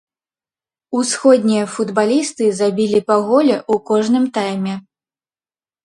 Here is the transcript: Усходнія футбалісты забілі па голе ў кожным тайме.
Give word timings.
Усходнія 0.99 1.65
футбалісты 1.75 2.49
забілі 2.63 2.99
па 3.09 3.21
голе 3.29 3.55
ў 3.61 3.87
кожным 3.95 4.25
тайме. 4.41 4.75